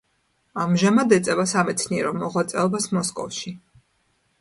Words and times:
ამჟამად 0.63 1.13
ეწევა 1.17 1.45
სამეცნიერო 1.53 2.17
მოღვაწეობას 2.25 2.91
მოსკოვში. 2.99 3.59